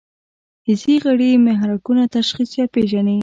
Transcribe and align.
حسي 0.67 0.95
غړي 1.03 1.31
محرکونه 1.47 2.03
تشخیص 2.15 2.51
یا 2.59 2.65
پېژني. 2.73 3.17